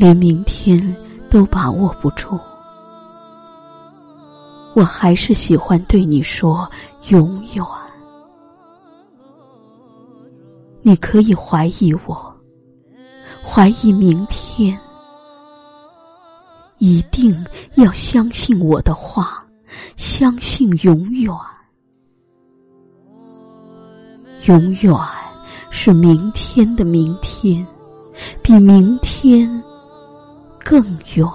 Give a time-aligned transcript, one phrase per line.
[0.00, 0.96] 连明天
[1.28, 2.40] 都把握不住，
[4.74, 6.66] 我还是喜欢对你说
[7.10, 7.62] 永远。
[10.80, 12.34] 你可以怀疑我，
[13.44, 14.80] 怀疑明天，
[16.78, 17.36] 一定
[17.74, 19.46] 要相信我的话，
[19.96, 21.30] 相信永远。
[24.46, 24.94] 永远
[25.68, 27.66] 是明天的明天，
[28.42, 29.62] 比明天
[30.70, 30.80] 更
[31.16, 31.26] 远。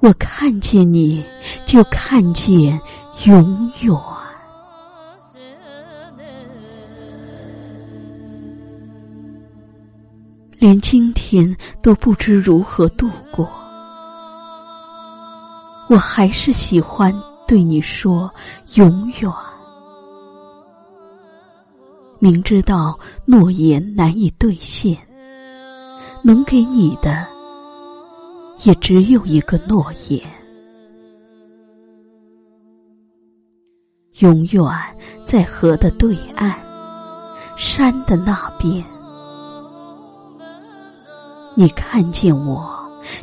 [0.00, 1.22] 我看见你，
[1.66, 2.80] 就看见
[3.26, 3.94] 永远。
[10.58, 13.46] 连今天都不知如何度过，
[15.90, 17.14] 我还是喜欢
[17.46, 18.32] 对你说
[18.76, 19.30] 永远。
[22.18, 24.96] 明知道诺言难以兑现，
[26.26, 27.24] 能给你的
[28.64, 30.20] 也只有一个诺言。
[34.18, 34.64] 永远
[35.24, 36.52] 在河的对岸，
[37.56, 38.84] 山的那边。
[41.54, 42.76] 你看见我，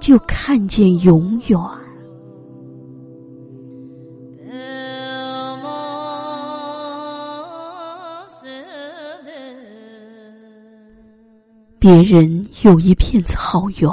[0.00, 1.60] 就看见永远。
[11.78, 13.90] 别人有一片草原，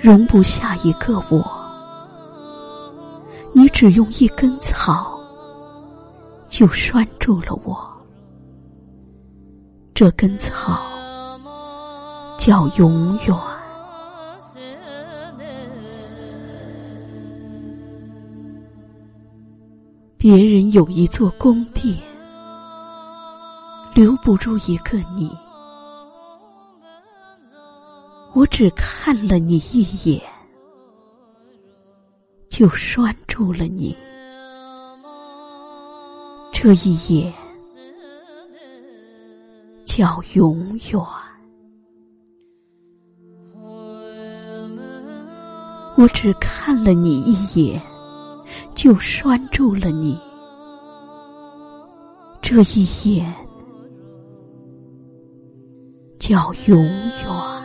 [0.00, 1.44] 容不下一个我。
[3.52, 5.20] 你只用一根草，
[6.46, 7.78] 就拴住了我。
[9.94, 10.80] 这根草
[12.38, 13.36] 叫永远。
[20.16, 21.96] 别人有一座宫殿，
[23.94, 25.30] 留不住一个你。
[28.34, 30.22] 我只看了你一眼，
[32.48, 33.96] 就拴住了你。
[36.52, 37.32] 这一眼
[39.84, 41.00] 叫永远。
[45.96, 47.82] 我只看了你一眼，
[48.74, 50.16] 就拴住了你。
[52.40, 53.34] 这一眼
[56.18, 57.57] 叫永远。